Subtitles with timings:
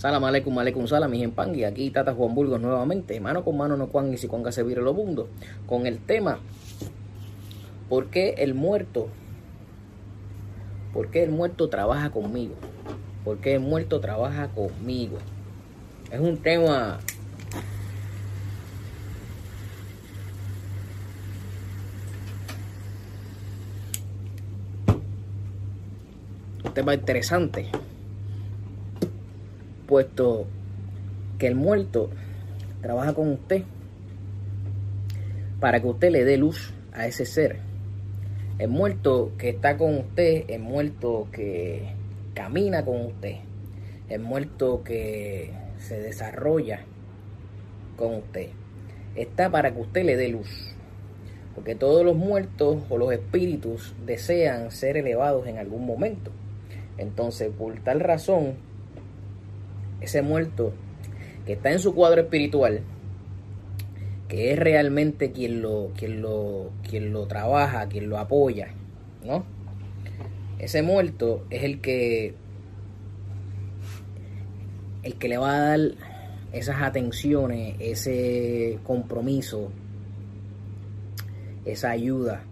[0.00, 3.88] Salam aleikum, aleikum salam, mi y aquí Tata Juan Burgos nuevamente, mano con mano no
[3.88, 5.28] cuan y si cuanga se vire lo mundo,
[5.66, 6.38] con el tema
[7.90, 9.08] ¿Por qué el muerto?
[10.94, 12.54] ¿Por qué el muerto trabaja conmigo?
[13.24, 15.18] ¿Por qué el muerto trabaja conmigo?
[16.10, 16.98] Es un tema
[26.64, 27.68] un tema interesante
[29.90, 30.46] puesto
[31.36, 32.10] que el muerto
[32.80, 33.64] trabaja con usted
[35.58, 37.58] para que usted le dé luz a ese ser.
[38.58, 41.88] El muerto que está con usted, el muerto que
[42.34, 43.38] camina con usted,
[44.08, 46.84] el muerto que se desarrolla
[47.96, 48.50] con usted,
[49.16, 50.72] está para que usted le dé luz.
[51.56, 56.30] Porque todos los muertos o los espíritus desean ser elevados en algún momento.
[56.96, 58.69] Entonces, por tal razón,
[60.00, 60.72] ese muerto
[61.46, 62.82] que está en su cuadro espiritual,
[64.28, 68.68] que es realmente quien lo, quien lo, quien lo trabaja, quien lo apoya,
[69.24, 69.44] ¿no?
[70.58, 72.34] Ese muerto es el que
[75.02, 75.80] el que le va a dar
[76.52, 79.70] esas atenciones, ese compromiso,
[81.64, 82.42] esa ayuda.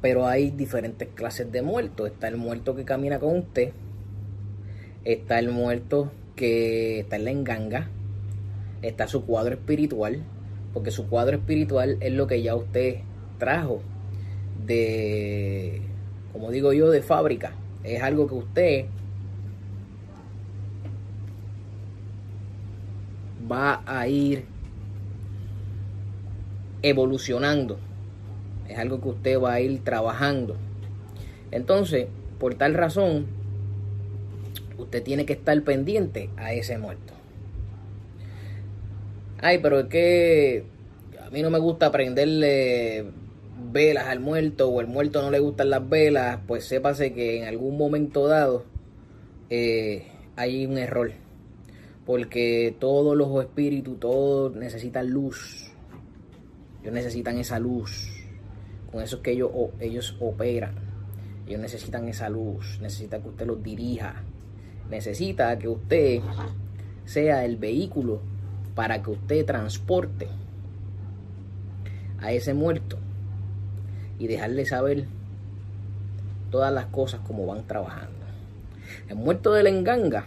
[0.00, 2.08] Pero hay diferentes clases de muertos.
[2.08, 3.72] Está el muerto que camina con usted,
[5.06, 7.88] está el muerto que está en la enganga,
[8.82, 10.22] está su cuadro espiritual,
[10.74, 12.96] porque su cuadro espiritual es lo que ya usted
[13.38, 13.82] trajo
[14.66, 15.80] de,
[16.32, 17.52] como digo yo, de fábrica.
[17.84, 18.86] Es algo que usted
[23.50, 24.44] va a ir
[26.82, 27.78] evolucionando.
[28.68, 30.56] Es algo que usted va a ir trabajando.
[31.52, 32.08] Entonces,
[32.40, 33.35] por tal razón,
[34.86, 37.12] usted tiene que estar pendiente a ese muerto.
[39.38, 40.64] Ay, pero es que
[41.20, 43.04] a mí no me gusta prenderle
[43.72, 47.48] velas al muerto o el muerto no le gustan las velas, pues sépase que en
[47.48, 48.64] algún momento dado
[49.50, 51.12] eh, hay un error.
[52.06, 55.72] Porque todos los espíritus, todos necesitan luz.
[56.82, 58.08] Ellos necesitan esa luz.
[58.92, 60.76] Con eso es que ellos, ellos operan.
[61.48, 62.78] Ellos necesitan esa luz.
[62.80, 64.22] Necesitan que usted los dirija
[64.90, 66.20] necesita que usted
[67.04, 68.20] sea el vehículo
[68.74, 70.28] para que usted transporte
[72.20, 72.98] a ese muerto
[74.18, 75.06] y dejarle saber
[76.50, 78.12] todas las cosas como van trabajando.
[79.08, 80.26] El muerto de enganga,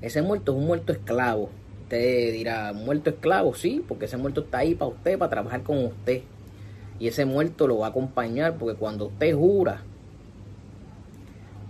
[0.00, 1.50] ese muerto es un muerto esclavo.
[1.82, 5.84] Usted dirá, muerto esclavo, sí, porque ese muerto está ahí para usted, para trabajar con
[5.84, 6.22] usted.
[6.98, 9.82] Y ese muerto lo va a acompañar porque cuando usted jura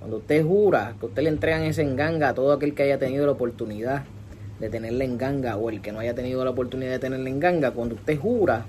[0.00, 3.26] cuando usted jura que usted le entregan ese enganga a todo aquel que haya tenido
[3.26, 4.04] la oportunidad
[4.58, 7.96] de tenerle enganga o el que no haya tenido la oportunidad de tenerle enganga, cuando
[7.96, 8.64] usted jura,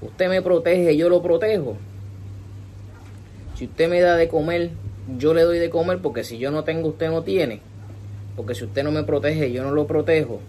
[0.00, 1.76] usted me protege, yo lo protejo.
[3.56, 4.70] Si usted me da de comer,
[5.16, 7.60] yo le doy de comer porque si yo no tengo, usted no tiene.
[8.36, 10.40] Porque si usted no me protege, yo no lo protejo.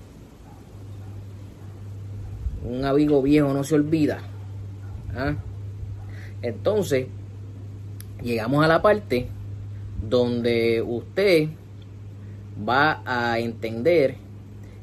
[2.64, 4.20] Un amigo viejo no se olvida.
[5.16, 5.36] ¿Ah?
[6.44, 7.08] Entonces,
[8.22, 9.28] llegamos a la parte
[10.08, 11.50] donde usted
[12.68, 14.16] va a entender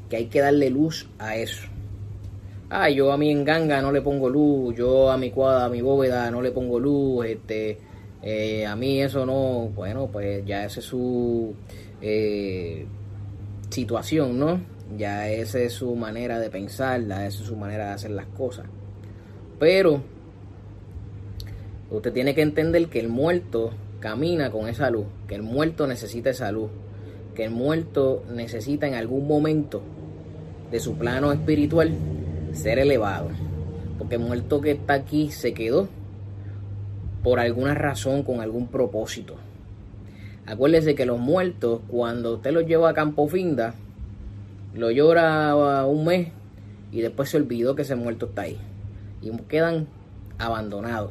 [0.09, 1.69] que hay que darle luz a eso.
[2.69, 5.81] Ah, yo a mi enganga no le pongo luz, yo a mi cuadra, a mi
[5.81, 7.79] bóveda no le pongo luz, este,
[8.23, 11.55] eh, a mí eso no, bueno, pues ya esa es su
[12.03, 12.87] eh,
[13.71, 14.61] situación, ¿no?
[14.97, 18.67] Ya esa es su manera de pensar, esa es su manera de hacer las cosas.
[19.61, 20.03] Pero
[21.91, 23.71] usted tiene que entender que el muerto
[24.01, 26.71] camina con esa luz, que el muerto necesita esa luz,
[27.35, 29.83] que el muerto necesita en algún momento
[30.71, 31.93] de su plano espiritual
[32.53, 33.29] ser elevado.
[33.99, 35.89] Porque el muerto que está aquí se quedó
[37.23, 39.35] por alguna razón, con algún propósito.
[40.47, 43.75] Acuérdese que los muertos, cuando usted los lleva a Campo Finda,
[44.75, 46.29] lo llora un mes
[46.93, 48.59] y después se olvidó que ese muerto está ahí.
[49.23, 49.89] Y quedan
[50.39, 51.11] abandonados.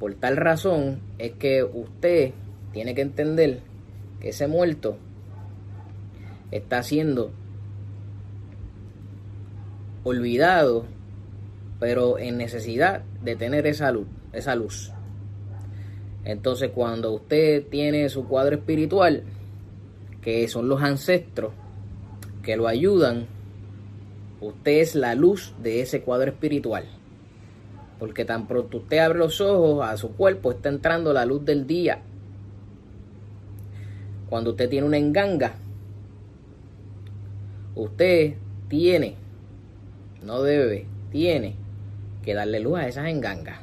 [0.00, 2.32] Por tal razón es que usted
[2.72, 3.60] tiene que entender
[4.18, 4.96] que ese muerto
[6.50, 7.32] está siendo
[10.02, 10.86] olvidado,
[11.78, 14.90] pero en necesidad de tener esa luz, esa luz.
[16.24, 19.24] Entonces, cuando usted tiene su cuadro espiritual,
[20.22, 21.52] que son los ancestros
[22.42, 23.26] que lo ayudan,
[24.40, 26.86] usted es la luz de ese cuadro espiritual.
[28.00, 31.66] Porque tan pronto usted abre los ojos a su cuerpo, está entrando la luz del
[31.66, 32.00] día.
[34.30, 35.54] cuando usted tiene una enganga,
[37.74, 38.36] usted
[38.68, 39.16] tiene,
[40.22, 41.56] no debe, tiene
[42.22, 43.58] que darle luz a esas engangas.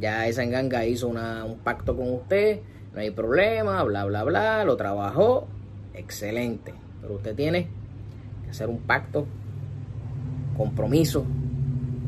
[0.00, 2.60] Ya esa enganga hizo un pacto con usted,
[2.94, 5.46] no hay problema, bla, bla, bla, lo trabajó,
[5.92, 6.72] excelente.
[7.02, 7.68] Pero usted tiene
[8.44, 9.26] que hacer un pacto,
[10.56, 11.26] compromiso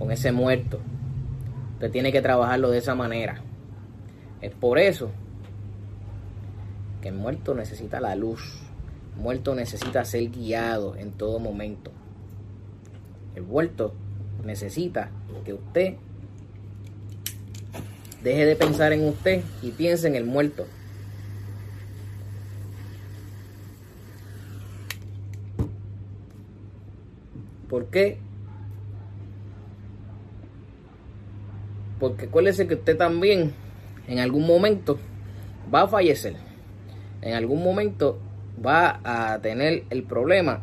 [0.01, 0.81] con ese muerto.
[1.75, 3.43] Usted tiene que trabajarlo de esa manera.
[4.41, 5.11] Es por eso
[7.03, 8.63] que el muerto necesita la luz.
[9.15, 11.93] El muerto necesita ser guiado en todo momento.
[13.35, 13.95] El muerto
[14.43, 15.11] necesita
[15.45, 15.97] que usted
[18.25, 20.67] deje de pensar en usted y piense en el muerto.
[27.69, 28.30] ¿Por qué?
[32.01, 33.53] Porque acuérdese que usted también
[34.09, 34.99] en algún momento
[35.73, 36.35] va a fallecer.
[37.23, 38.19] En algún momento
[38.65, 40.63] va a tener el problema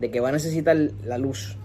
[0.00, 1.56] de que va a necesitar la luz.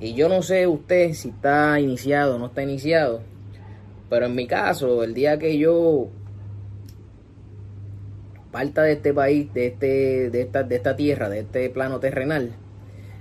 [0.00, 3.22] Y yo no sé usted si está iniciado o no está iniciado,
[4.10, 6.08] pero en mi caso, el día que yo
[8.52, 12.52] parta de este país, de, este, de, esta, de esta tierra, de este plano terrenal,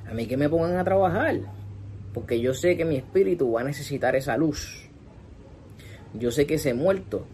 [0.09, 1.39] a mí que me pongan a trabajar,
[2.15, 4.87] porque yo sé que mi espíritu va a necesitar esa luz.
[6.13, 7.25] Yo sé que ese muerto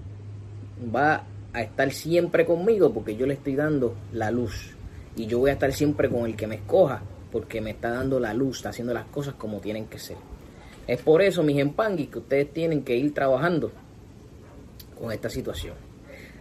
[0.93, 1.23] va
[1.53, 4.73] a estar siempre conmigo porque yo le estoy dando la luz.
[5.15, 8.19] Y yo voy a estar siempre con el que me escoja porque me está dando
[8.19, 10.17] la luz, está haciendo las cosas como tienen que ser.
[10.87, 13.71] Es por eso, mis empanguis, que ustedes tienen que ir trabajando
[14.99, 15.75] con esta situación.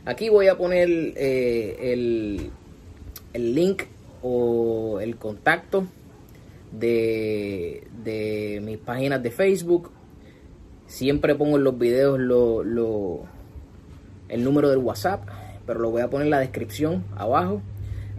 [0.07, 2.51] Aquí voy a poner eh, el,
[3.35, 3.83] el, link
[4.23, 5.87] o el contacto
[6.73, 9.91] de, de, mis páginas de Facebook.
[10.87, 13.21] Siempre pongo en los videos lo, lo,
[14.29, 15.29] el número del WhatsApp,
[15.67, 17.63] pero lo voy a poner en la descripción abajo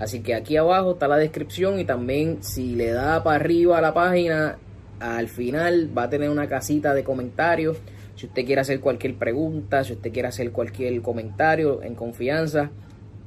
[0.01, 3.81] Así que aquí abajo está la descripción y también si le da para arriba a
[3.81, 4.57] la página,
[4.99, 7.77] al final va a tener una casita de comentarios.
[8.15, 12.71] Si usted quiere hacer cualquier pregunta, si usted quiere hacer cualquier comentario en confianza,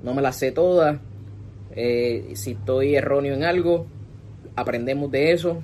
[0.02, 0.98] no me la sé todas.
[1.76, 3.86] Eh, si estoy erróneo en algo,
[4.56, 5.62] aprendemos de eso.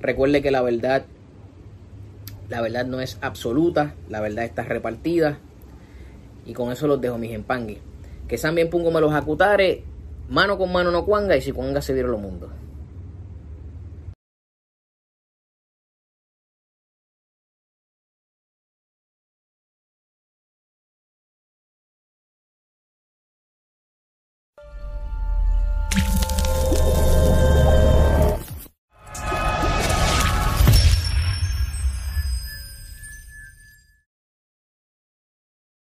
[0.00, 1.04] Recuerde que la verdad,
[2.48, 5.38] la verdad no es absoluta, la verdad está repartida.
[6.46, 7.78] Y con eso los dejo mis empangues.
[8.28, 9.80] Que también pongo los acutares
[10.28, 12.50] Mano con mano no cuanga y si cuanga se dieron los mundos.